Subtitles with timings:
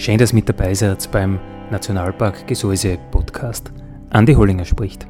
[0.00, 1.38] Schön, dass mit dabei seid beim
[1.70, 3.70] Nationalpark Gesäuse Podcast.
[4.08, 5.06] Andi Hollinger spricht.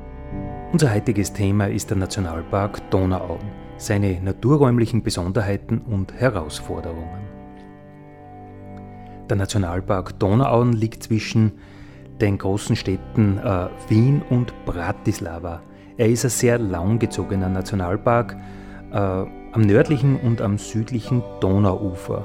[0.72, 7.20] Unser heutiges Thema ist der Nationalpark Donauauen, seine naturräumlichen Besonderheiten und Herausforderungen.
[9.28, 11.52] Der Nationalpark Donauauen liegt zwischen
[12.20, 15.62] den großen Städten äh, Wien und Bratislava.
[15.98, 18.36] Er ist ein sehr langgezogener Nationalpark
[18.90, 22.24] äh, am nördlichen und am südlichen Donauufer,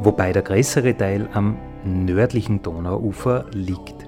[0.00, 4.06] wobei der größere Teil am nördlichen Donauufer liegt.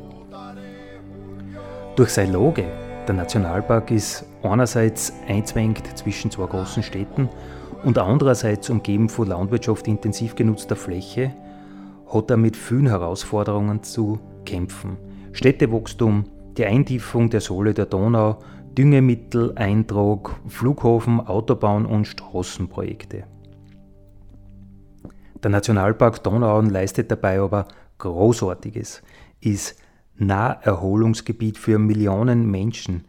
[1.96, 2.64] Durch seine Lage,
[3.06, 7.28] der Nationalpark ist einerseits einzwängt zwischen zwei großen Städten
[7.84, 11.34] und andererseits umgeben von Landwirtschaft intensiv genutzter Fläche,
[12.12, 14.96] hat er mit vielen Herausforderungen zu kämpfen.
[15.32, 16.24] Städtewachstum,
[16.56, 18.38] die Eintiefung der Sohle der Donau,
[18.76, 23.24] Düngemittel, Eintrag, Flughafen, Autobahn und Straßenprojekte.
[25.42, 27.66] Der Nationalpark Donauauen leistet dabei aber
[27.98, 29.02] Großartiges,
[29.40, 29.76] ist
[30.16, 33.04] Naherholungsgebiet für Millionen Menschen,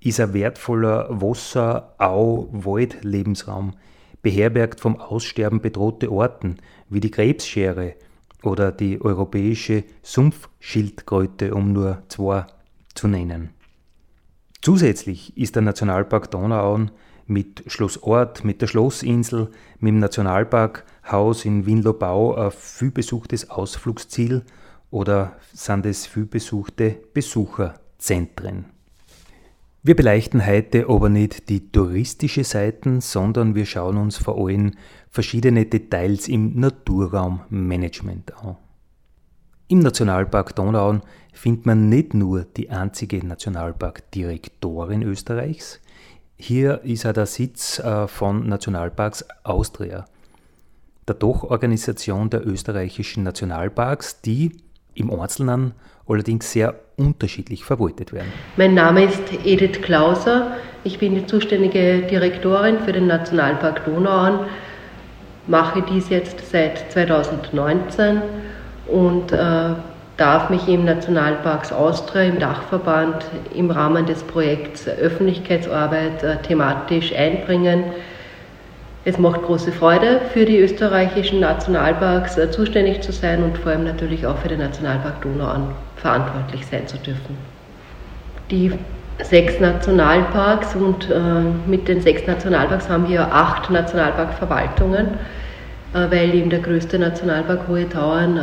[0.00, 3.74] ist ein wertvoller Wasser-, Au-, Wald-Lebensraum,
[4.22, 6.56] beherbergt vom Aussterben bedrohte Orten
[6.88, 7.94] wie die Krebsschere
[8.42, 12.46] oder die europäische Sumpfschildkröte, um nur zwei
[12.94, 13.50] zu nennen.
[14.60, 16.90] Zusätzlich ist der Nationalpark Donauauen
[17.26, 19.50] mit Schloss Ort, mit der Schlossinsel,
[19.80, 24.42] mit dem Nationalparkhaus in Winlobau ein vielbesuchtes Ausflugsziel
[24.90, 28.66] oder sind es vielbesuchte Besucherzentren.
[29.82, 34.72] Wir beleuchten heute aber nicht die touristische Seiten, sondern wir schauen uns vor allem
[35.10, 38.56] verschiedene Details im Naturraummanagement an.
[39.68, 45.80] Im Nationalpark Donauauen findet man nicht nur die einzige Nationalparkdirektorin Österreichs,
[46.38, 50.04] hier ist auch der Sitz äh, von Nationalparks Austria,
[51.08, 54.52] der Doch-Organisation der österreichischen Nationalparks, die
[54.94, 55.72] im Einzelnen
[56.06, 58.32] allerdings sehr unterschiedlich verwaltet werden.
[58.56, 60.56] Mein Name ist Edith Klauser.
[60.84, 64.46] Ich bin die zuständige Direktorin für den Nationalpark Donauauen,
[65.46, 68.22] mache dies jetzt seit 2019
[68.86, 69.74] und äh,
[70.16, 77.84] darf mich im Nationalparks Austria, im Dachverband, im Rahmen des Projekts Öffentlichkeitsarbeit äh, thematisch einbringen.
[79.04, 83.84] Es macht große Freude, für die österreichischen Nationalparks äh, zuständig zu sein und vor allem
[83.84, 87.36] natürlich auch für den Nationalpark Donau verantwortlich sein zu dürfen.
[88.50, 88.72] Die
[89.22, 91.20] sechs Nationalparks und äh,
[91.66, 95.08] mit den sechs Nationalparks haben wir acht Nationalparkverwaltungen,
[95.92, 98.38] weil eben der größte Nationalpark Hohe Tauern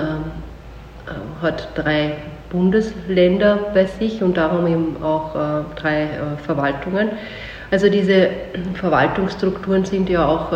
[1.43, 2.15] hat drei
[2.49, 7.09] Bundesländer bei sich und darum eben auch äh, drei äh, Verwaltungen.
[7.71, 8.29] Also diese
[8.75, 10.51] Verwaltungsstrukturen sind ja auch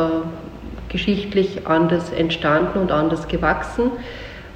[0.87, 3.89] geschichtlich anders entstanden und anders gewachsen.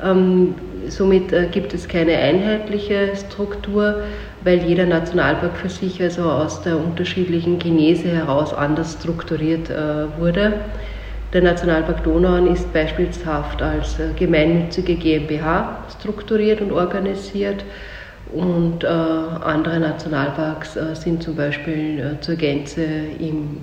[0.04, 0.54] Ähm,
[0.88, 4.04] somit gibt es keine einheitliche Struktur,
[4.44, 9.72] weil jeder Nationalpark für sich also aus der unterschiedlichen Genese heraus anders strukturiert
[10.20, 10.54] wurde.
[11.34, 17.64] Der Nationalpark Donauan ist beispielshaft als äh, gemeinnützige GmbH strukturiert und organisiert
[18.34, 23.60] und äh, andere Nationalparks äh, sind zum Beispiel äh, zur Gänze im,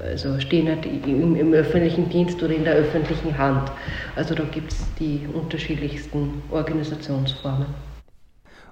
[0.00, 3.72] also stehen halt im, im, öffentlichen Dienst oder in der öffentlichen Hand.
[4.14, 7.66] Also da gibt es die unterschiedlichsten Organisationsformen.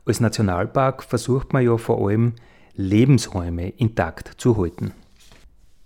[0.05, 2.35] Als Nationalpark versucht man ja vor allem
[2.75, 4.93] Lebensräume intakt zu halten.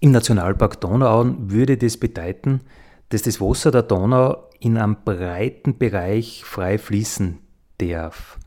[0.03, 2.63] Im Nationalpark Donauauen würde das bedeuten,
[3.11, 7.39] dass das Wasser der Donau in einem breiten Bereich frei fließen
[7.77, 8.39] darf.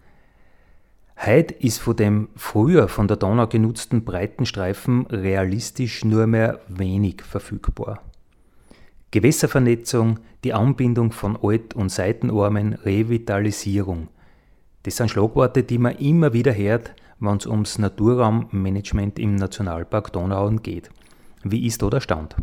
[1.24, 8.02] Heute ist von dem früher von der Donau genutzten Breitenstreifen realistisch nur mehr wenig verfügbar.
[9.12, 14.08] Gewässervernetzung, die Anbindung von Alt- und Seitenarmen, Revitalisierung.
[14.82, 20.64] Das sind Schlagworte, die man immer wieder hört, wenn es ums Naturraummanagement im Nationalpark Donauauen
[20.64, 20.90] geht.
[21.44, 22.36] Wie ist da der Stand?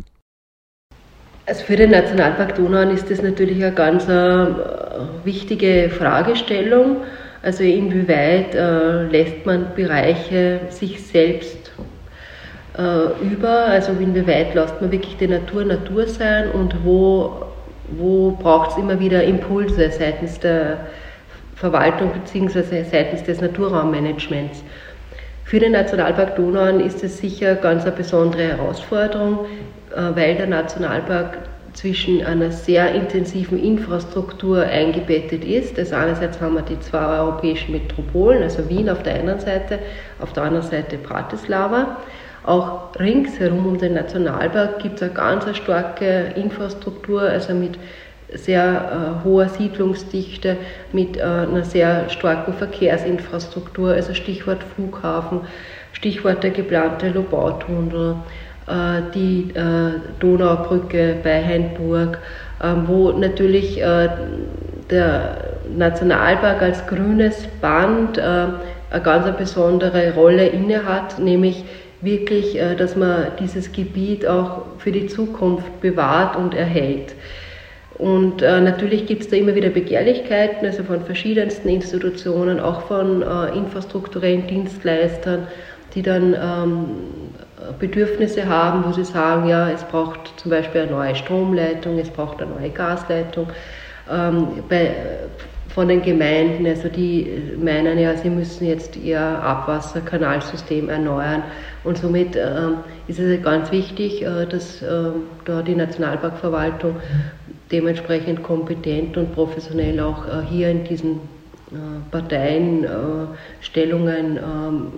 [1.47, 4.45] Also für den Nationalpark Donau ist das natürlich eine ganz äh,
[5.23, 6.97] wichtige Fragestellung,
[7.43, 11.71] Also inwieweit äh, lässt man Bereiche sich selbst
[12.77, 17.47] äh, über, also inwieweit lässt man wirklich die Natur Natur sein und wo,
[17.97, 20.85] wo braucht es immer wieder Impulse seitens der
[21.55, 22.83] Verwaltung bzw.
[22.83, 24.63] seitens des Naturraummanagements.
[25.51, 29.39] Für den Nationalpark Donau ist es sicher ganz eine besondere Herausforderung,
[29.93, 31.39] äh, weil der Nationalpark
[31.73, 35.77] zwischen einer sehr intensiven Infrastruktur eingebettet ist.
[35.77, 39.79] Also einerseits haben wir die zwei europäischen Metropolen, also Wien auf der einen Seite,
[40.21, 41.97] auf der anderen Seite Bratislava.
[42.45, 47.77] Auch ringsherum um den Nationalpark gibt es eine ganz starke Infrastruktur, also mit
[48.33, 50.57] sehr äh, hoher Siedlungsdichte,
[50.93, 55.41] mit äh, einer sehr starken Verkehrsinfrastruktur, also Stichwort Flughafen,
[55.93, 58.15] Stichwort der geplante Lobautunnel,
[58.67, 62.19] äh, die äh, Donaubrücke bei Hainburg,
[62.63, 64.09] ähm, wo natürlich äh,
[64.89, 65.37] der
[65.75, 68.59] Nationalpark als grünes Band eine
[69.03, 71.63] ganz besondere Rolle innehat, nämlich
[72.01, 77.15] wirklich, dass man dieses Gebiet auch für die Zukunft bewahrt und erhält.
[77.97, 83.21] Und äh, natürlich gibt es da immer wieder Begehrlichkeiten, also von verschiedensten Institutionen, auch von
[83.21, 85.47] äh, infrastrukturellen Dienstleistern,
[85.93, 86.85] die dann ähm,
[87.79, 92.41] Bedürfnisse haben, wo sie sagen, ja, es braucht zum Beispiel eine neue Stromleitung, es braucht
[92.41, 93.47] eine neue Gasleitung.
[94.09, 94.91] Ähm, bei,
[95.73, 101.43] von den Gemeinden, also die meinen ja, sie müssen jetzt ihr Abwasserkanalsystem erneuern
[101.83, 102.77] und somit ähm,
[103.07, 105.11] ist es ganz wichtig, äh, dass äh,
[105.45, 106.97] da die Nationalparkverwaltung
[107.71, 111.21] dementsprechend kompetent und professionell auch äh, hier in diesen
[111.71, 111.75] äh,
[112.11, 112.87] Parteien, äh,
[113.61, 114.91] Stellungen ähm,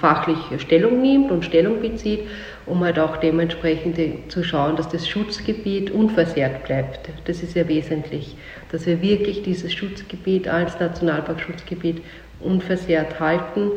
[0.00, 2.20] fachlich Stellung nimmt und Stellung bezieht,
[2.66, 3.98] um halt auch dementsprechend
[4.30, 7.08] zu schauen, dass das Schutzgebiet unversehrt bleibt.
[7.26, 8.36] Das ist ja wesentlich,
[8.72, 12.02] dass wir wirklich dieses Schutzgebiet als Nationalparkschutzgebiet
[12.40, 13.70] unversehrt halten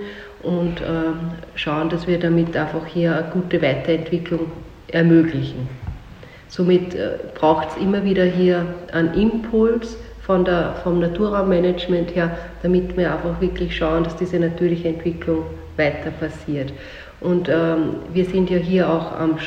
[0.44, 4.52] und ähm, schauen, dass wir damit einfach hier eine gute Weiterentwicklung
[4.88, 5.81] ermöglichen.
[6.52, 6.96] Somit
[7.34, 12.32] braucht es immer wieder hier einen Impuls, von der, vom Naturraummanagement her,
[12.62, 15.44] damit wir einfach wirklich schauen, dass diese natürliche Entwicklung
[15.78, 16.72] weiter passiert.
[17.20, 19.38] Und ähm, wir sind ja hier auch am,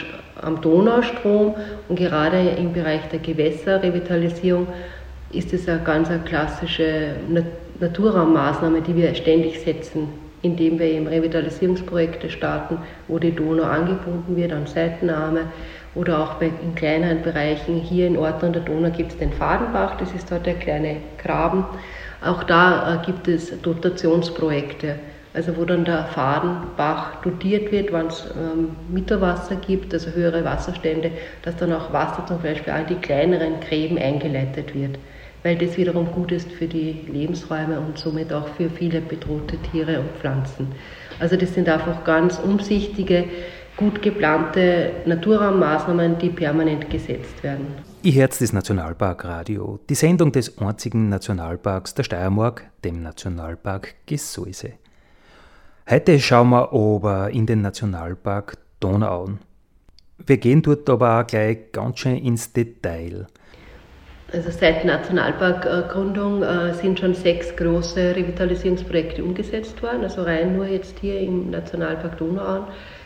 [0.43, 1.55] am Donaustrom
[1.89, 4.67] und gerade im Bereich der Gewässerrevitalisierung
[5.31, 7.15] ist es eine ganz eine klassische
[7.81, 10.09] Naturraummaßnahme, die wir ständig setzen,
[10.43, 12.79] indem wir eben Revitalisierungsprojekte starten,
[13.09, 15.47] wo die Donau angebunden wird an Seitenarme
[15.95, 17.77] oder auch bei, in kleineren Bereichen.
[17.77, 20.97] Hier in Ort an der Donau gibt es den Fadenbach, das ist dort der kleine
[21.23, 21.65] Graben.
[22.25, 24.97] Auch da äh, gibt es Dotationsprojekte,
[25.35, 31.11] also wo dann der Fadenbach dotiert wird, wenn es ähm, Mitterwasser gibt, also höhere Wasserstände,
[31.43, 34.99] dass dann auch Wasser zum Beispiel an die kleineren Gräben eingeleitet wird,
[35.43, 40.01] weil das wiederum gut ist für die Lebensräume und somit auch für viele bedrohte Tiere
[40.01, 40.69] und Pflanzen.
[41.21, 43.25] Also das sind einfach ganz umsichtige
[43.77, 47.67] gut geplante Naturraummaßnahmen, die permanent gesetzt werden.
[48.03, 54.75] Ihr Herz des Nationalparkradio, die Sendung des einzigen Nationalparks der Steiermark, dem Nationalpark Gesäuse.
[55.91, 59.39] Heute schauen wir aber in den Nationalpark Donauauen.
[60.25, 63.27] Wir gehen dort aber auch gleich ganz schön ins Detail.
[64.33, 70.99] Also seit Nationalparkgründung äh, sind schon sechs große Revitalisierungsprojekte umgesetzt worden, also rein nur jetzt
[70.99, 72.65] hier im Nationalpark Donauauen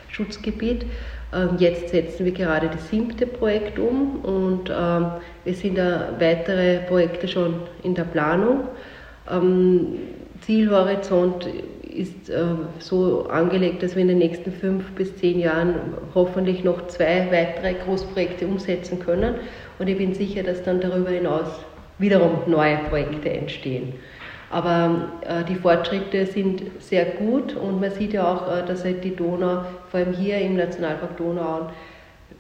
[0.08, 0.86] Schutzgebiet.
[1.34, 5.06] Ähm, jetzt setzen wir gerade das siebte Projekt um und ähm,
[5.44, 8.68] es sind weitere Projekte schon in der Planung.
[9.30, 9.98] Ähm,
[10.40, 11.48] Zielhorizont
[11.82, 12.30] ist
[12.78, 15.74] so angelegt, dass wir in den nächsten fünf bis zehn Jahren
[16.14, 19.34] hoffentlich noch zwei weitere Großprojekte umsetzen können.
[19.80, 21.48] Und ich bin sicher, dass dann darüber hinaus
[21.98, 23.94] wiederum neue Projekte entstehen.
[24.50, 29.04] Aber äh, die Fortschritte sind sehr gut und man sieht ja auch, äh, dass halt
[29.04, 31.70] die Donau, vor allem hier im Nationalpark Donau,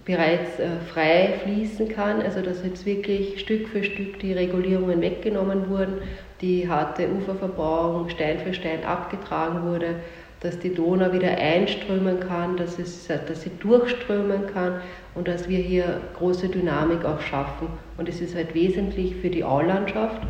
[0.06, 2.22] bereits äh, frei fließen kann.
[2.22, 5.98] Also dass jetzt wirklich Stück für Stück die Regulierungen weggenommen wurden,
[6.40, 9.96] die harte Uferverbauung Stein für Stein abgetragen wurde,
[10.40, 14.80] dass die Donau wieder einströmen kann, dass, es, dass sie durchströmen kann
[15.14, 17.68] und dass wir hier große Dynamik auch schaffen.
[17.98, 20.22] Und es ist halt wesentlich für die Aulandschaft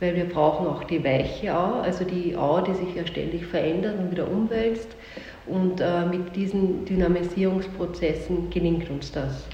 [0.00, 3.98] weil wir brauchen auch die weiche Au, also die Au, die sich ja ständig verändert
[3.98, 4.96] und wieder umwälzt.
[5.46, 9.46] Und äh, mit diesen Dynamisierungsprozessen gelingt uns das.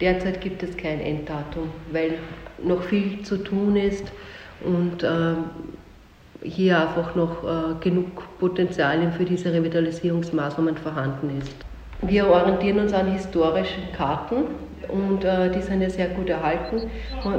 [0.00, 2.14] Derzeit gibt es kein Enddatum, weil
[2.62, 4.04] noch viel zu tun ist
[4.64, 5.34] und äh,
[6.42, 11.63] hier einfach noch äh, genug Potenzial für diese Revitalisierungsmaßnahmen vorhanden ist.
[12.02, 14.44] Wir orientieren uns an historischen Karten
[14.88, 16.90] und äh, die sind ja sehr gut erhalten.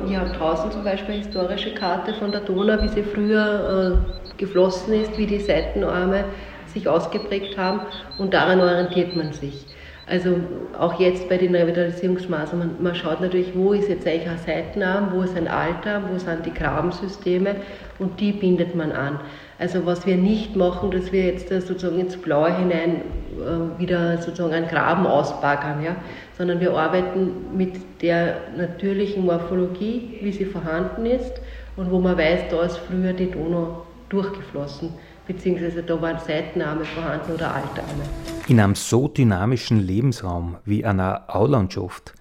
[0.07, 4.37] Wir haben draußen zum Beispiel eine historische Karte von der Donau, wie sie früher äh,
[4.37, 6.25] geflossen ist, wie die Seitenarme
[6.67, 7.81] sich ausgeprägt haben
[8.17, 9.65] und daran orientiert man sich.
[10.07, 10.35] Also
[10.77, 15.23] auch jetzt bei den Revitalisierungsmaßnahmen, man schaut natürlich, wo ist jetzt eigentlich ein Seitenarm, wo
[15.23, 17.55] ist ein Alter, wo sind die Grabensysteme
[17.97, 19.19] und die bindet man an.
[19.57, 23.01] Also was wir nicht machen, dass wir jetzt sozusagen ins Blaue hinein
[23.39, 25.95] äh, wieder sozusagen einen Graben ausbaggern, ja?
[26.37, 31.33] sondern wir arbeiten mit der natürlichen Morphologie, wie sie vorhanden ist
[31.77, 34.89] und wo man weiß, da ist früher die Donau durchgeflossen
[35.27, 38.03] beziehungsweise da waren Seitenarme vorhanden oder Altarme.
[38.47, 42.13] In einem so dynamischen Lebensraum wie einer Aulandschaft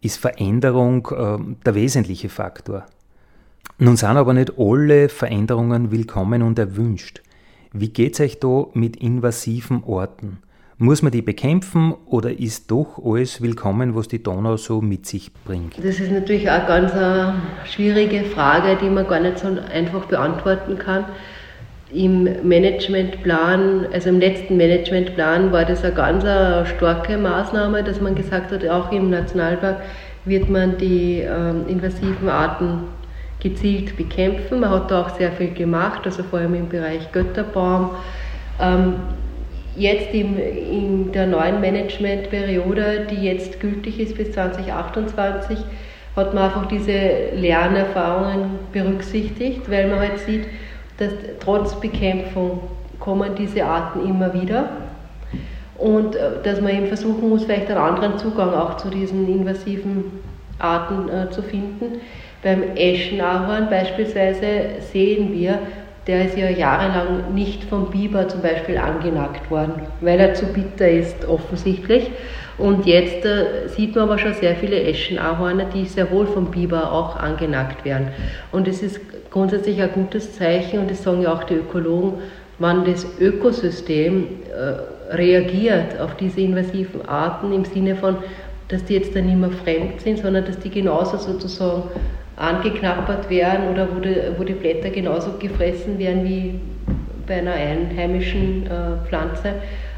[0.00, 2.86] ist Veränderung äh, der wesentliche Faktor.
[3.78, 7.22] Nun sind aber nicht alle Veränderungen willkommen und erwünscht.
[7.72, 10.38] Wie geht es euch da mit invasiven Orten?
[10.78, 15.32] Muss man die bekämpfen oder ist doch alles willkommen, was die Donau so mit sich
[15.44, 15.78] bringt?
[15.78, 20.78] Das ist natürlich auch ganz eine schwierige Frage, die man gar nicht so einfach beantworten
[20.78, 21.06] kann
[21.92, 28.14] im Managementplan, also im letzten Managementplan war das eine ganz eine starke Maßnahme, dass man
[28.14, 29.82] gesagt hat, auch im Nationalpark
[30.24, 32.84] wird man die äh, invasiven Arten
[33.42, 34.60] gezielt bekämpfen.
[34.60, 37.90] Man hat da auch sehr viel gemacht, also vor allem im Bereich Götterbaum.
[38.60, 38.94] Ähm,
[39.76, 45.58] jetzt im, in der neuen Managementperiode, die jetzt gültig ist bis 2028,
[46.14, 46.92] hat man einfach diese
[47.34, 50.44] Lernerfahrungen berücksichtigt, weil man halt sieht,
[50.98, 52.60] dass trotz Bekämpfung
[53.00, 54.68] kommen diese Arten immer wieder
[55.78, 60.04] und äh, dass man eben versuchen muss, vielleicht einen anderen Zugang auch zu diesen invasiven
[60.58, 62.00] Arten äh, zu finden.
[62.42, 65.60] Beim Eschenahorn beispielsweise sehen wir,
[66.08, 70.88] der ist ja jahrelang nicht vom Biber zum Beispiel angenackt worden, weil er zu bitter
[70.88, 72.10] ist offensichtlich.
[72.58, 76.92] Und jetzt äh, sieht man aber schon sehr viele Eschenahorne, die sehr wohl vom Biber
[76.92, 78.08] auch angenackt werden.
[78.50, 82.14] Und es ist grundsätzlich ein gutes Zeichen und das sagen ja auch die Ökologen,
[82.58, 88.16] wann das Ökosystem äh, reagiert auf diese invasiven Arten im Sinne von,
[88.68, 91.84] dass die jetzt dann nicht mehr fremd sind, sondern dass die genauso sozusagen
[92.42, 96.60] angeknappert werden oder wo die, wo die Blätter genauso gefressen werden wie
[97.26, 99.48] bei einer einheimischen äh, Pflanze,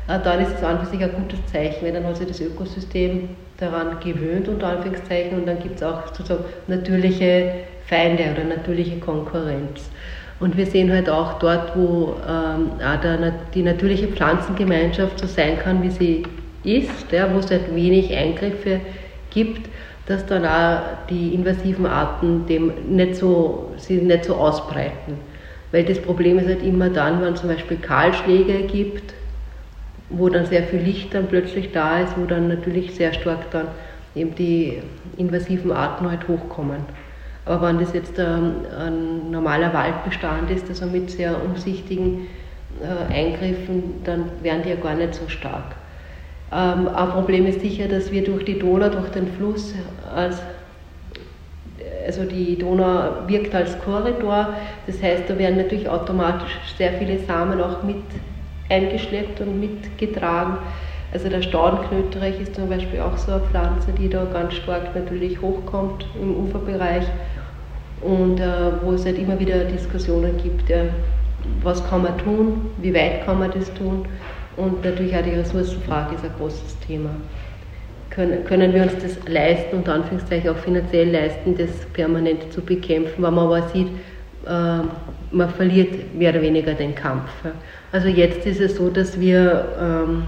[0.08, 2.40] äh, dann ist es an für sich ein gutes Zeichen, weil dann hat sich das
[2.40, 7.50] Ökosystem daran gewöhnt, unter Anführungszeichen, und dann gibt es auch sozusagen natürliche
[7.86, 9.90] Feinde oder natürliche Konkurrenz.
[10.40, 15.58] Und wir sehen halt auch dort, wo ähm, auch der, die natürliche Pflanzengemeinschaft so sein
[15.58, 16.22] kann, wie sie
[16.64, 18.80] ist, ja, wo es halt wenig Eingriffe
[19.30, 19.68] gibt,
[20.06, 25.18] dass dann auch die invasiven Arten dem nicht so, sie nicht so ausbreiten.
[25.72, 29.14] Weil das Problem ist halt immer dann, wenn es zum Beispiel Kahlschläge gibt,
[30.10, 33.68] wo dann sehr viel Licht dann plötzlich da ist, wo dann natürlich sehr stark dann
[34.14, 34.82] eben die
[35.16, 36.80] invasiven Arten halt hochkommen.
[37.46, 42.28] Aber wenn das jetzt ähm, ein normaler Waldbestand ist, also mit sehr umsichtigen
[42.80, 45.76] äh, Eingriffen, dann wären die ja gar nicht so stark.
[46.54, 49.74] Ähm, ein Problem ist sicher, dass wir durch die Donau, durch den Fluss,
[50.14, 50.40] als,
[52.06, 54.50] also die Donau wirkt als Korridor,
[54.86, 57.96] das heißt, da werden natürlich automatisch sehr viele Samen auch mit
[58.70, 60.58] eingeschleppt und mitgetragen.
[61.12, 65.40] Also der Staudenknöterich ist zum Beispiel auch so eine Pflanze, die da ganz stark natürlich
[65.40, 67.04] hochkommt im Uferbereich
[68.00, 70.84] und äh, wo es halt immer wieder Diskussionen gibt, ja,
[71.62, 74.06] was kann man tun, wie weit kann man das tun
[74.56, 77.10] und natürlich auch die Ressourcenfrage ist ein großes Thema.
[78.10, 83.32] Können, wir uns das leisten, unter Anführungszeichen auch finanziell leisten, das permanent zu bekämpfen, weil
[83.32, 83.88] man aber sieht,
[84.46, 84.80] äh,
[85.32, 87.28] man verliert mehr oder weniger den Kampf.
[87.90, 90.24] Also jetzt ist es so, dass wir ähm,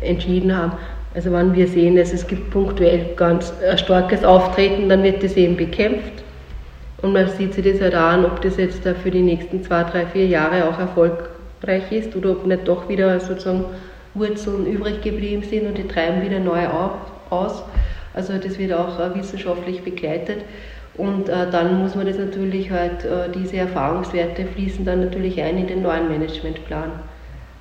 [0.00, 0.72] entschieden haben,
[1.14, 5.36] also wenn wir sehen, dass es gibt punktuell ganz ein starkes Auftreten, dann wird das
[5.36, 6.24] eben bekämpft.
[7.02, 10.06] Und man sieht sich das halt an, ob das jetzt für die nächsten zwei, drei,
[10.06, 10.78] vier Jahre auch
[11.64, 13.64] erfolgreich ist oder ob nicht doch wieder sozusagen
[14.14, 16.66] Wurzeln übrig geblieben sind und die treiben wieder neu
[17.30, 17.62] aus.
[18.12, 20.44] Also das wird auch äh, wissenschaftlich begleitet.
[20.96, 25.58] Und äh, dann muss man das natürlich halt, äh, diese Erfahrungswerte fließen dann natürlich ein
[25.58, 26.92] in den neuen Managementplan.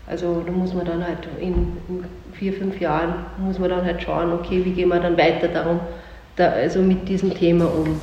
[0.05, 4.03] Also da muss man dann halt in, in, vier, fünf Jahren muss man dann halt
[4.03, 5.79] schauen, okay, wie gehen wir dann weiter darum,
[6.35, 7.99] da, also mit diesem Thema um.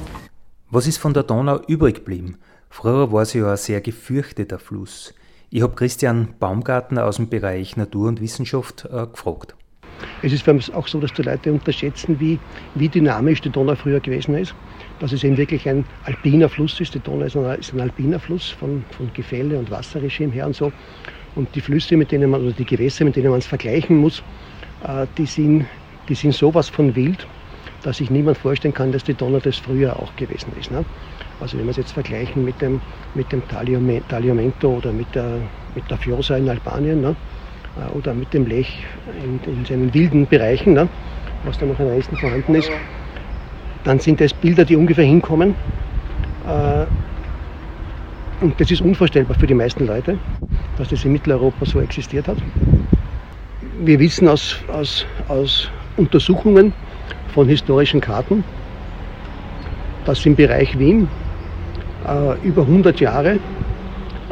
[0.71, 2.39] Was ist von der Donau übrig geblieben?
[2.69, 5.15] Früher war sie ja ein sehr gefürchteter Fluss.
[5.53, 9.57] Ich habe Christian Baumgartner aus dem Bereich Natur und Wissenschaft äh, gefragt.
[10.23, 12.39] Es ist auch so, dass die Leute unterschätzen, wie,
[12.77, 14.55] wie dynamisch die Donau früher gewesen ist.
[15.01, 16.95] Dass es eben wirklich ein alpiner Fluss ist.
[16.95, 20.55] Die Donau ist ein, ist ein alpiner Fluss von, von Gefälle und Wasserregime her und
[20.55, 20.71] so.
[21.35, 24.23] Und die Flüsse, mit denen man, oder die Gewässer, mit denen man es vergleichen muss,
[24.85, 25.67] äh, die, sind,
[26.09, 27.27] die sind sowas von wild,
[27.83, 30.71] dass sich niemand vorstellen kann, dass die Donau das früher auch gewesen ist.
[30.71, 30.85] Ne?
[31.41, 32.81] Also wenn wir es jetzt vergleichen mit dem,
[33.15, 35.39] mit dem Tagliamento oder mit der,
[35.75, 37.17] mit der Fiosa in Albanien ne?
[37.77, 38.85] Äh, oder mit dem Lech
[39.25, 40.89] in, in seinen wilden Bereichen, ne?
[41.45, 42.71] was da noch am meisten vorhanden ist,
[43.85, 45.55] dann sind das Bilder, die ungefähr hinkommen.
[46.47, 46.85] Äh,
[48.43, 50.19] und das ist unvorstellbar für die meisten Leute,
[50.77, 52.39] dass das in Mitteleuropa so existiert hat.
[53.83, 56.73] Wir wissen aus, aus, aus Untersuchungen
[57.31, 58.45] von historischen Karten,
[60.05, 61.09] dass im Bereich Wien
[62.07, 63.39] äh, über 100 Jahre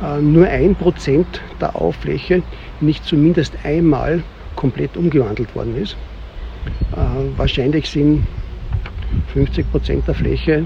[0.02, 2.42] äh, nur ein Prozent der Auffläche
[2.80, 4.22] nicht zumindest einmal
[4.56, 5.96] komplett umgewandelt worden ist.
[6.92, 6.96] Äh,
[7.36, 8.26] wahrscheinlich sind
[9.32, 10.64] 50 Prozent der Fläche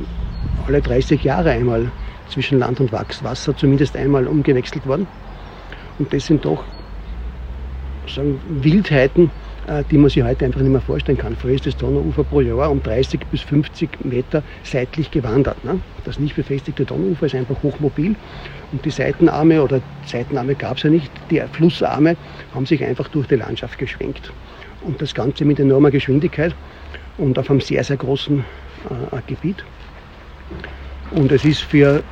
[0.67, 1.91] alle 30 Jahre einmal
[2.29, 5.07] zwischen Land und Wasser zumindest einmal umgewechselt worden.
[5.99, 6.65] Und das sind doch
[8.07, 9.31] sagen, Wildheiten,
[9.91, 11.37] die man sich heute einfach nicht mehr vorstellen kann.
[11.37, 15.65] Früher ist das Donauufer pro Jahr um 30 bis 50 Meter seitlich gewandert.
[15.65, 15.81] Ne?
[16.05, 18.17] Das nicht befestigte Donauufer ist einfach hochmobil
[18.73, 22.17] und die Seitenarme oder Seitenarme gab es ja nicht, die Flussarme
[22.55, 24.33] haben sich einfach durch die Landschaft geschwenkt.
[24.83, 26.55] Und das Ganze mit enormer Geschwindigkeit
[27.19, 29.65] und auf einem sehr, sehr großen äh, Gebiet.
[31.13, 32.03] Und es ist für,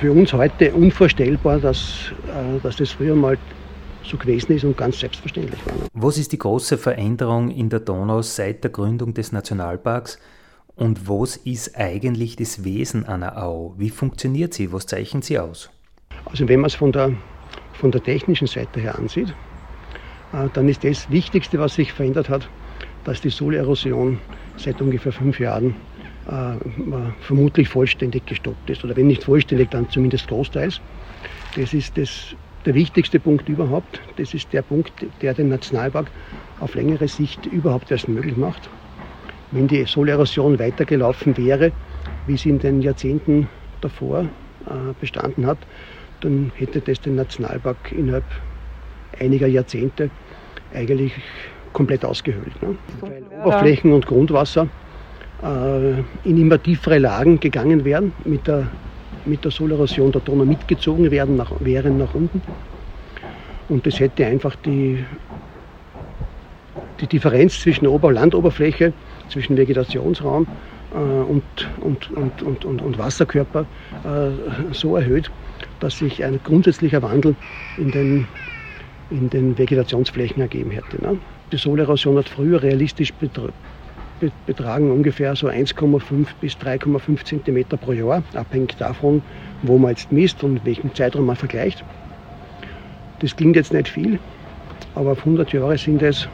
[0.00, 3.38] für uns heute unvorstellbar, dass, äh, dass das früher mal
[4.04, 5.74] so gewesen ist und ganz selbstverständlich war.
[5.92, 10.18] Was ist die große Veränderung in der Donau seit der Gründung des Nationalparks?
[10.74, 13.74] Und was ist eigentlich das Wesen einer Au?
[13.76, 14.72] Wie funktioniert sie?
[14.72, 15.70] Was zeichnet sie aus?
[16.24, 17.12] Also wenn man es von der,
[17.74, 19.28] von der technischen Seite her ansieht,
[20.32, 22.48] äh, dann ist das Wichtigste, was sich verändert hat,
[23.04, 24.18] dass die Solerosion
[24.56, 25.74] seit ungefähr fünf Jahren
[26.26, 26.54] äh,
[27.20, 28.84] vermutlich vollständig gestoppt ist.
[28.84, 30.80] Oder wenn nicht vollständig, dann zumindest großteils.
[31.56, 32.34] Das ist das,
[32.64, 34.00] der wichtigste Punkt überhaupt.
[34.16, 36.06] Das ist der Punkt, der den Nationalpark
[36.60, 38.68] auf längere Sicht überhaupt erst möglich macht.
[39.50, 41.72] Wenn die Solerosion weitergelaufen wäre,
[42.26, 43.48] wie sie in den Jahrzehnten
[43.80, 45.58] davor äh, bestanden hat,
[46.20, 48.24] dann hätte das den Nationalpark innerhalb
[49.18, 50.10] einiger Jahrzehnte
[50.74, 51.12] eigentlich
[51.72, 52.62] komplett ausgehöhlt.
[52.62, 52.76] Ne?
[53.00, 54.68] Weil Oberflächen und Grundwasser
[55.42, 55.92] äh,
[56.28, 58.68] in immer tiefere Lagen gegangen wären, mit der,
[59.24, 62.42] mit der Solerosion der Donau mitgezogen werden, nach, wären nach unten.
[63.68, 65.04] Und das hätte einfach die,
[67.00, 68.92] die Differenz zwischen Ober- Landoberfläche,
[69.28, 70.46] zwischen Vegetationsraum
[70.92, 71.42] äh, und,
[71.80, 73.64] und, und, und, und, und Wasserkörper
[74.04, 75.30] äh, so erhöht,
[75.80, 77.34] dass sich ein grundsätzlicher Wandel
[77.78, 78.26] in den,
[79.10, 81.00] in den Vegetationsflächen ergeben hätte.
[81.02, 81.18] Ne?
[81.50, 83.12] Die Solerosion hat früher realistisch
[84.46, 89.22] betragen ungefähr so 1,5 bis 3,5 cm pro Jahr, abhängig davon,
[89.62, 91.84] wo man jetzt misst und welchen Zeitraum man vergleicht.
[93.20, 94.18] Das klingt jetzt nicht viel,
[94.94, 96.28] aber auf 100 Jahre sind es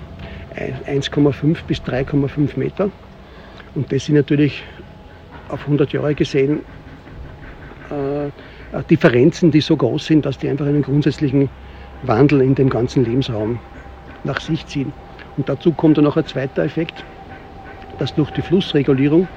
[0.57, 2.91] 1,5 bis 3,5 Meter.
[3.75, 4.63] Und das sind natürlich
[5.49, 6.61] auf 100 Jahre gesehen
[7.91, 11.49] äh, Differenzen, die so groß sind, dass die einfach einen grundsätzlichen
[12.03, 13.59] Wandel in dem ganzen Lebensraum
[14.25, 14.93] nach sich ziehen.
[15.37, 17.05] Und dazu kommt dann noch ein zweiter Effekt,
[17.99, 19.29] dass durch die Flussregulierung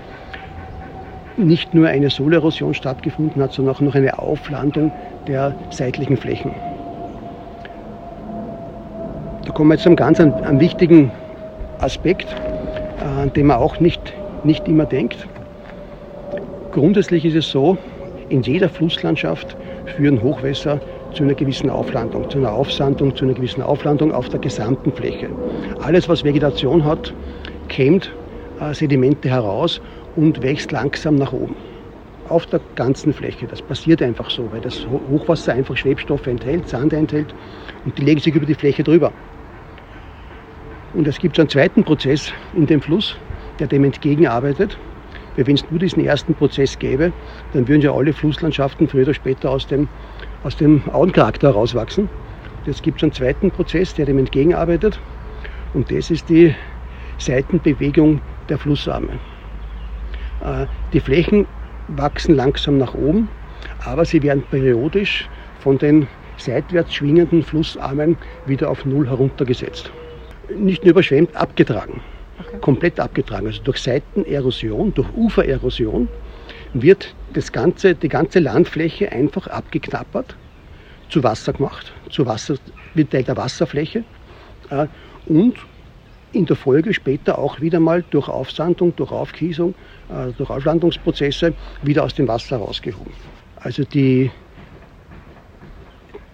[1.37, 4.91] nicht nur eine Solerosion stattgefunden hat, sondern auch noch eine Auflandung
[5.27, 6.51] der seitlichen Flächen.
[9.45, 11.11] Da kommen wir jetzt zu einem ganz einem wichtigen
[11.79, 12.27] Aspekt,
[12.99, 15.27] äh, an den man auch nicht, nicht immer denkt.
[16.71, 17.77] Grundsätzlich ist es so,
[18.29, 19.57] in jeder Flusslandschaft
[19.97, 20.79] führen Hochwässer
[21.13, 25.27] zu einer gewissen Auflandung, zu einer Aufsandung, zu einer gewissen Auflandung auf der gesamten Fläche.
[25.81, 27.13] Alles, was Vegetation hat,
[27.67, 28.11] kämmt
[28.73, 29.81] Sedimente heraus
[30.15, 31.55] und wächst langsam nach oben.
[32.29, 33.47] Auf der ganzen Fläche.
[33.47, 37.33] Das passiert einfach so, weil das Hochwasser einfach Schwebstoffe enthält, Sand enthält
[37.83, 39.11] und die legen sich über die Fläche drüber.
[40.93, 43.15] Und es gibt einen zweiten Prozess in dem Fluss,
[43.59, 44.77] der dem entgegenarbeitet.
[45.35, 47.11] Weil wenn es nur diesen ersten Prozess gäbe,
[47.53, 49.87] dann würden ja alle Flusslandschaften früher oder später aus dem,
[50.43, 52.09] aus dem Auencharakter herauswachsen.
[52.65, 54.99] Es gibt so einen zweiten Prozess, der dem entgegenarbeitet.
[55.73, 56.53] Und das ist die
[57.17, 58.19] Seitenbewegung
[58.51, 59.19] der Flussarme.
[60.43, 61.47] Äh, die Flächen
[61.87, 63.27] wachsen langsam nach oben,
[63.85, 65.27] aber sie werden periodisch
[65.59, 69.91] von den seitwärts schwingenden Flussarmen wieder auf Null heruntergesetzt.
[70.55, 72.01] Nicht nur überschwemmt, abgetragen.
[72.39, 72.57] Okay.
[72.61, 73.47] Komplett abgetragen.
[73.47, 76.07] Also durch Seitenerosion, durch Ufererosion
[76.73, 80.35] wird das ganze, die ganze Landfläche einfach abgeknappert,
[81.09, 82.55] zu Wasser gemacht, zu Wasser,
[82.95, 84.03] wird Teil der Wasserfläche
[84.69, 84.87] äh,
[85.27, 85.55] und
[86.33, 89.73] in der Folge später auch wieder mal durch Aufsandung, durch Aufkiesung,
[90.09, 93.13] äh, durch Auflandungsprozesse wieder aus dem Wasser rausgehoben.
[93.57, 94.31] Also die,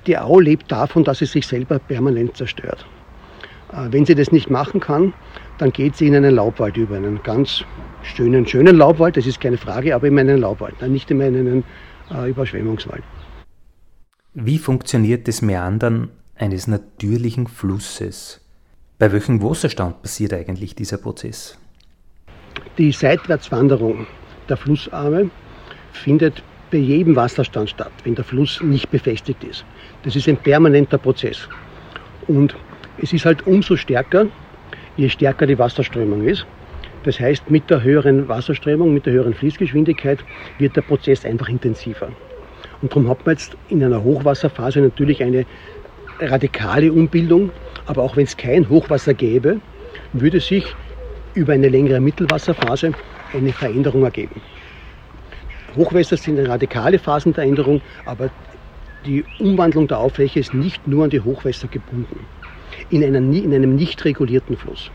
[0.06, 2.86] die Au lebt davon, dass sie sich selber permanent zerstört.
[3.72, 5.14] Äh, wenn sie das nicht machen kann,
[5.58, 7.64] dann geht sie in einen Laubwald über, einen ganz
[8.04, 11.64] schönen, schönen Laubwald, das ist keine Frage, aber in einen Laubwald, nicht in einen
[12.14, 13.04] äh, Überschwemmungswald.
[14.34, 18.47] Wie funktioniert das Meandern eines natürlichen Flusses?
[19.00, 21.56] Bei welchem Wasserstand passiert eigentlich dieser Prozess?
[22.80, 24.08] Die Seitwärtswanderung
[24.50, 25.30] der Flussarme
[25.92, 29.66] findet bei jedem Wasserstand statt, wenn der Fluss nicht befestigt ist.
[30.02, 31.48] Das ist ein permanenter Prozess.
[32.28, 32.56] Und
[33.00, 34.26] es ist halt umso stärker,
[34.96, 36.48] je stärker die Wasserströmung ist.
[37.04, 40.26] Das heißt, mit der höheren Wasserströmung, mit der höheren Fließgeschwindigkeit
[40.58, 42.10] wird der Prozess einfach intensiver.
[42.82, 45.46] Und darum hat man jetzt in einer Hochwasserphase natürlich eine
[46.20, 47.52] radikale Umbildung,
[47.88, 49.60] aber auch wenn es kein Hochwasser gäbe,
[50.14, 50.76] würde sich
[51.34, 52.94] über eine längere Mittelwasserphase
[53.34, 54.42] eine Veränderung ergeben.
[55.76, 58.30] Hochwässer sind radikale Phasen der Änderung, aber
[59.06, 62.26] die Umwandlung der Auffläche ist nicht nur an die Hochwässer gebunden.
[62.90, 64.92] In, einer, in einem nicht regulierten Fluss.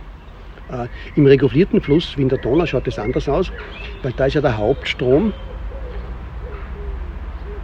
[0.71, 3.53] Äh, Im regulierten Fluss, wie in der Donau, schaut es anders aus,
[4.03, 5.33] weil da ist ja der Hauptstrom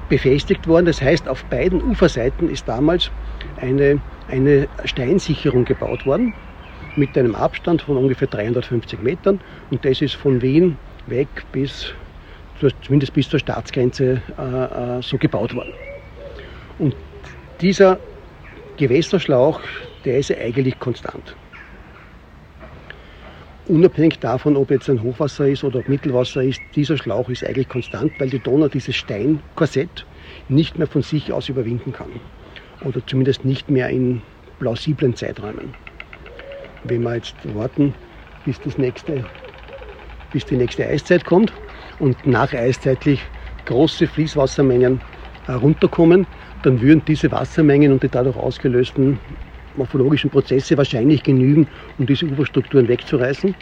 [0.08, 0.86] befestigt worden.
[0.86, 3.10] Das heißt, auf beiden Uferseiten ist damals
[3.60, 6.32] eine, eine Steinsicherung gebaut worden
[6.96, 9.40] mit einem Abstand von ungefähr 350 Metern
[9.70, 11.92] und das ist von Wien weg bis
[12.82, 15.72] zumindest bis zur Staatsgrenze äh, äh, so gebaut worden.
[16.78, 16.96] Und
[17.60, 17.98] dieser
[18.76, 19.60] Gewässerschlauch,
[20.04, 21.36] der ist eigentlich konstant.
[23.66, 27.68] Unabhängig davon, ob jetzt ein Hochwasser ist oder ob Mittelwasser ist, dieser Schlauch ist eigentlich
[27.68, 30.06] konstant, weil die Donau dieses Steinkorsett
[30.48, 32.08] nicht mehr von sich aus überwinden kann.
[32.84, 34.22] Oder zumindest nicht mehr in
[34.58, 35.74] plausiblen Zeiträumen.
[36.84, 37.94] Wenn wir jetzt warten,
[38.44, 39.24] bis, das nächste,
[40.32, 41.52] bis die nächste Eiszeit kommt
[41.98, 43.20] und nach nacheiszeitig
[43.66, 45.00] große Fließwassermengen
[45.46, 46.26] herunterkommen,
[46.62, 49.18] dann würden diese Wassermengen und die dadurch ausgelösten
[49.76, 51.66] morphologischen Prozesse wahrscheinlich genügen,
[51.98, 53.54] um diese Uferstrukturen wegzureißen.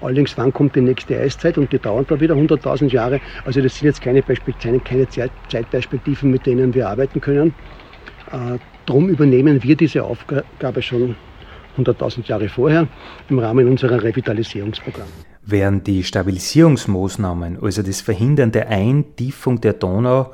[0.00, 3.20] Allerdings, wann kommt die nächste Eiszeit und die dauert dann wieder 100.000 Jahre.
[3.44, 7.54] Also das sind jetzt keine, keine Zeitperspektiven, mit denen wir arbeiten können.
[8.32, 11.16] Äh, drum übernehmen wir diese Aufgabe schon
[11.78, 12.88] 100.000 Jahre vorher
[13.28, 15.10] im Rahmen unserer Revitalisierungsprogramme.
[15.44, 20.32] Während die Stabilisierungsmaßnahmen, also das Verhindern der Eintiefung der Donau,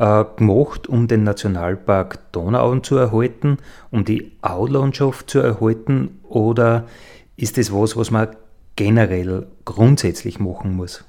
[0.00, 3.58] äh, gemacht, um den Nationalpark Donau zu erhalten,
[3.90, 6.20] um die Aulandschaft zu erhalten?
[6.28, 6.86] Oder
[7.36, 8.28] ist das was, was man
[8.76, 11.04] generell grundsätzlich machen muss?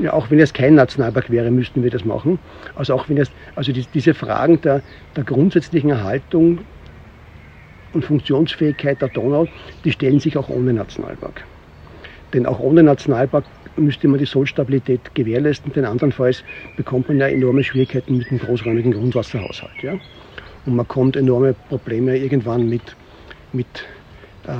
[0.00, 2.38] Ja, auch wenn es kein Nationalpark wäre, müssten wir das machen.
[2.74, 4.80] Also auch wenn es, also die, diese Fragen der,
[5.14, 6.60] der grundsätzlichen Erhaltung
[7.92, 9.46] und Funktionsfähigkeit der Donau,
[9.84, 11.44] die stellen sich auch ohne Nationalpark.
[12.32, 13.44] Denn auch ohne Nationalpark
[13.76, 16.44] müsste man die Sollstabilität gewährleisten, denn andernfalls
[16.76, 19.82] bekommt man ja enorme Schwierigkeiten mit dem großräumigen Grundwasserhaushalt.
[19.82, 19.98] Ja?
[20.64, 22.96] Und man kommt enorme Probleme irgendwann mit,
[23.52, 23.84] mit,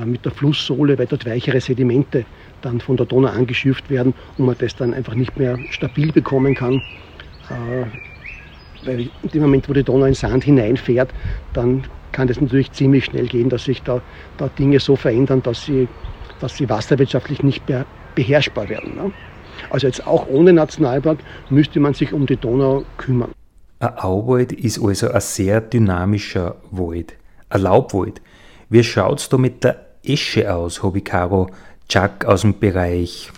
[0.04, 2.24] mit der Flusssohle, weil dort weichere Sedimente
[2.62, 6.54] dann von der Donau angeschürft werden und man das dann einfach nicht mehr stabil bekommen
[6.54, 6.82] kann.
[7.48, 7.86] Äh,
[8.84, 11.10] weil in dem Moment, wo die Donau in Sand hineinfährt,
[11.52, 14.00] dann kann das natürlich ziemlich schnell gehen, dass sich da,
[14.36, 15.88] da Dinge so verändern, dass sie,
[16.40, 18.96] dass sie wasserwirtschaftlich nicht mehr beherrschbar werden.
[18.96, 19.12] Ne?
[19.68, 21.18] Also jetzt auch ohne Nationalpark
[21.50, 23.30] müsste man sich um die Donau kümmern.
[23.80, 27.14] Ein Auwald ist also ein sehr dynamischer Wald,
[27.48, 28.20] ein Laubwald.
[28.70, 31.50] Wie schaut es da mit der Esche aus, habe ich Caro
[31.88, 33.32] Chuck aus dem Bereich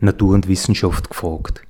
[0.00, 1.60] Natur und Wissenschaft gefragt.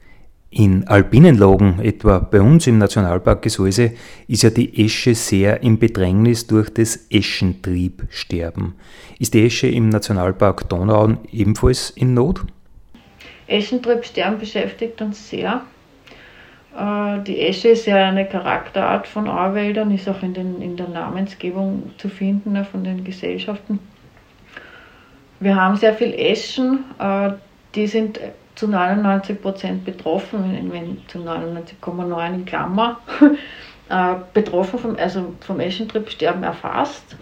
[0.50, 3.92] In alpinen Lagen, etwa bei uns im Nationalpark Gesäuse,
[4.28, 8.74] ist ja die Esche sehr im Bedrängnis durch das Eschentriebsterben.
[9.18, 12.44] Ist die Esche im Nationalpark Donau ebenfalls in Not?
[13.48, 15.62] Eschentriebsterben beschäftigt uns sehr.
[16.80, 20.88] Äh, die Esche ist ja eine Charakterart von Auwäldern, ist auch in, den, in der
[20.88, 23.78] Namensgebung zu finden ne, von den Gesellschaften.
[25.40, 27.32] Wir haben sehr viel Eschen, äh,
[27.74, 28.20] die sind
[28.54, 33.00] zu 99 Prozent betroffen, wenn, zu 99,9 in Klammer,
[33.88, 37.16] äh, betroffen vom, also vom Eschentriebsterben erfasst.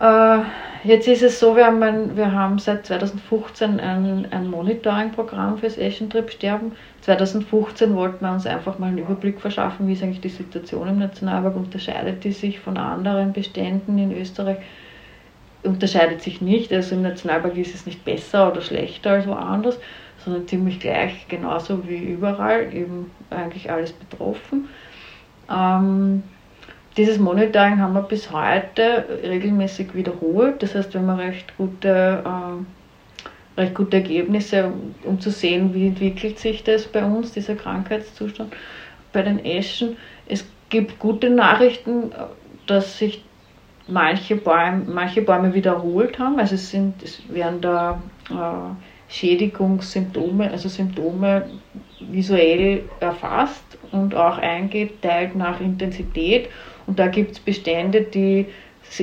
[0.00, 0.38] Äh,
[0.82, 6.72] jetzt ist es so, wir haben, wir haben seit 2015 ein, ein Monitoring-Programm fürs Eschentriebsterben.
[7.02, 10.98] 2015 wollten wir uns einfach mal einen Überblick verschaffen, wie ist eigentlich die Situation im
[10.98, 14.58] Nationalpark, unterscheidet die sich von anderen Beständen in Österreich
[15.62, 16.72] unterscheidet sich nicht.
[16.72, 19.78] Also im Nationalpark ist es nicht besser oder schlechter als woanders,
[20.24, 24.70] sondern ziemlich gleich, genauso wie überall, eben eigentlich alles betroffen.
[25.50, 26.22] Ähm,
[26.96, 30.62] dieses Monitoring haben wir bis heute regelmäßig wiederholt.
[30.62, 34.72] Das heißt, wir haben recht gute, äh, recht gute Ergebnisse,
[35.04, 38.52] um zu sehen, wie entwickelt sich das bei uns, dieser Krankheitszustand
[39.12, 39.96] bei den Eschen.
[40.26, 42.12] Es gibt gute Nachrichten,
[42.66, 43.24] dass sich
[43.86, 46.38] manche Bäume, manche Bäume wiederholt haben.
[46.38, 51.50] Also es, sind, es werden da äh, Schädigungssymptome, also Symptome
[51.98, 56.48] visuell erfasst und auch eingeteilt nach Intensität.
[56.90, 58.46] Und da gibt es Bestände, die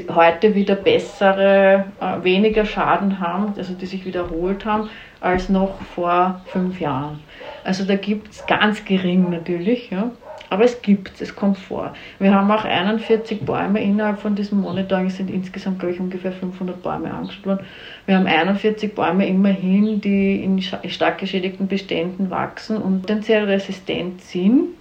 [0.10, 4.90] heute wieder bessere, äh, weniger Schaden haben, also die sich wiederholt haben,
[5.22, 7.22] als noch vor fünf Jahren.
[7.64, 10.12] Also da gibt es ganz gering natürlich, ja.
[10.50, 11.94] Aber es gibt es, kommt vor.
[12.20, 16.34] Wir haben auch 41 Bäume innerhalb von diesem Monitoring, es sind insgesamt, glaube ich, ungefähr
[16.34, 17.66] 500 Bäume angeschaut worden.
[18.06, 24.76] Wir haben 41 Bäume immerhin, die in stark geschädigten Beständen wachsen und potenziell resistent sind.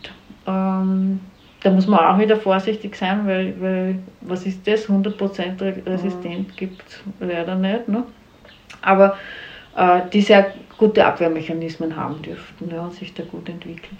[0.48, 1.20] Ähm,
[1.66, 4.88] da muss man auch wieder vorsichtig sein, weil, weil was ist das?
[4.88, 6.56] 100% resistent mhm.
[6.56, 7.88] gibt es leider nicht.
[7.88, 8.04] Ne?
[8.82, 9.16] Aber
[9.76, 13.98] äh, die sehr gute Abwehrmechanismen haben dürften ja, und sich da gut entwickeln.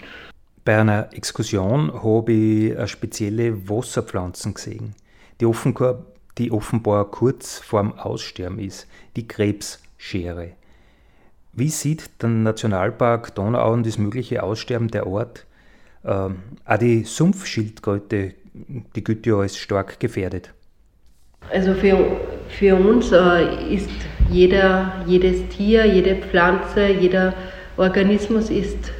[0.63, 4.95] Bei einer Exkursion habe ich eine spezielle Wasserpflanzen gesehen,
[5.41, 6.05] die offenbar,
[6.37, 10.51] die offenbar kurz vorm Aussterben ist, die Krebsschere.
[11.51, 15.46] Wie sieht der Nationalpark Donauauen das mögliche Aussterben der Art?
[16.05, 18.33] Ähm, auch die Sumpfschildkröte,
[18.95, 20.53] die gilt ja als stark gefährdet.
[21.51, 21.97] Also für,
[22.49, 23.89] für uns äh, ist
[24.29, 27.33] jeder, jedes Tier, jede Pflanze, jeder
[27.77, 28.91] Organismus ist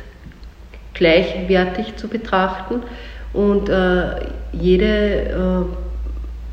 [0.94, 2.84] gleichwertig zu betrachten
[3.34, 5.66] und äh, jede,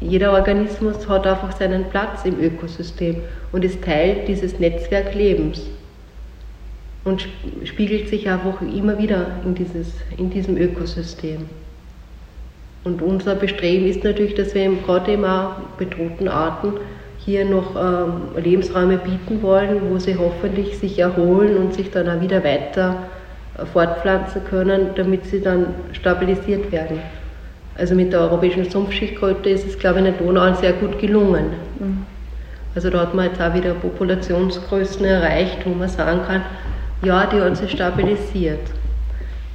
[0.01, 3.17] äh, jeder Organismus hat einfach seinen Platz im Ökosystem
[3.53, 5.63] und ist Teil dieses Netzwerklebens
[7.05, 7.27] und
[7.65, 11.47] spiegelt sich einfach immer wieder in, dieses, in diesem Ökosystem.
[12.85, 16.75] Und unser Bestreben ist natürlich, dass wir gerade immer bedrohten Arten
[17.19, 22.21] hier noch ähm, Lebensräume bieten wollen, wo sie hoffentlich sich erholen und sich dann auch
[22.21, 23.05] wieder weiter
[23.73, 26.99] fortpflanzen können, damit sie dann stabilisiert werden.
[27.77, 31.47] Also mit der europäischen Sumpfschildkröte ist es, glaube ich, in der Donau sehr gut gelungen.
[31.79, 32.05] Mhm.
[32.75, 36.43] Also da hat man jetzt auch wieder Populationsgrößen erreicht, wo man sagen kann,
[37.05, 38.71] ja, die hat sich stabilisiert.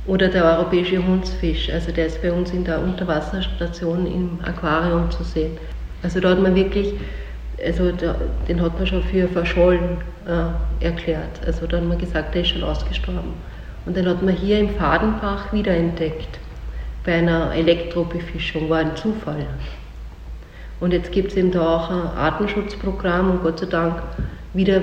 [0.05, 5.23] Oder der europäische Hundsfisch, also der ist bei uns in der Unterwasserstation im Aquarium zu
[5.23, 5.57] sehen.
[6.01, 6.93] Also da hat man wirklich,
[7.63, 8.15] also da,
[8.47, 11.41] den hat man schon für verschollen äh, erklärt.
[11.45, 13.33] Also da hat man gesagt, der ist schon ausgestorben.
[13.85, 16.39] Und den hat man hier im Fadenbach wiederentdeckt,
[17.05, 19.45] bei einer Elektrobefischung, war ein Zufall.
[20.79, 24.01] Und jetzt gibt es eben da auch ein Artenschutzprogramm und Gott sei Dank
[24.53, 24.81] wieder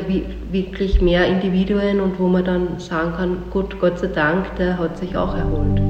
[0.52, 4.96] wirklich mehr Individuen und wo man dann sagen kann, gut, Gott sei Dank, der hat
[4.96, 5.80] sich auch erholt.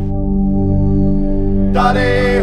[1.74, 2.42] Dale,